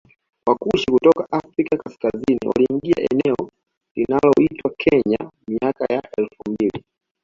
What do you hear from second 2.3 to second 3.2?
waliingia